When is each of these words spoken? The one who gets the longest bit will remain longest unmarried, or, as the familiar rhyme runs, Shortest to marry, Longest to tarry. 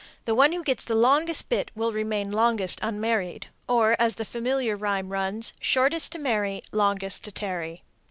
The 0.25 0.33
one 0.33 0.51
who 0.51 0.63
gets 0.63 0.83
the 0.83 0.95
longest 0.95 1.47
bit 1.49 1.69
will 1.75 1.93
remain 1.93 2.31
longest 2.31 2.79
unmarried, 2.81 3.49
or, 3.67 3.95
as 3.99 4.15
the 4.15 4.25
familiar 4.25 4.75
rhyme 4.75 5.13
runs, 5.13 5.53
Shortest 5.59 6.11
to 6.13 6.17
marry, 6.17 6.63
Longest 6.71 7.23
to 7.25 7.31
tarry. 7.31 7.83